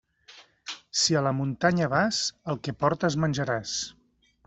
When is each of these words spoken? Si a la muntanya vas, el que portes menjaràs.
Si 1.01 1.17
a 1.19 1.21
la 1.27 1.35
muntanya 1.41 1.91
vas, 1.93 2.25
el 2.55 2.61
que 2.67 2.77
portes 2.83 3.23
menjaràs. 3.27 3.79